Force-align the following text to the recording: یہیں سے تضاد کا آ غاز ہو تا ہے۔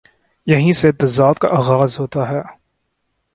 یہیں 0.47 0.71
سے 0.71 0.91
تضاد 0.91 1.33
کا 1.33 1.47
آ 1.47 1.59
غاز 1.59 1.99
ہو 1.99 2.07
تا 2.07 2.29
ہے۔ 2.29 2.41